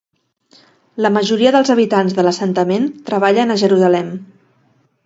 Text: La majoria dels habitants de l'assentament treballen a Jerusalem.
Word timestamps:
La 1.05 1.11
majoria 1.17 1.51
dels 1.57 1.71
habitants 1.75 2.17
de 2.21 2.27
l'assentament 2.27 2.89
treballen 3.13 3.55
a 3.55 3.61
Jerusalem. 3.65 4.15